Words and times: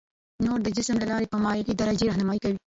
نور 0.45 0.59
د 0.63 0.67
جسم 0.77 0.95
له 1.01 1.07
لارې 1.11 1.31
په 1.31 1.37
مایلې 1.43 1.73
درجې 1.79 2.05
رهنمایي 2.09 2.39
کوي. 2.43 2.57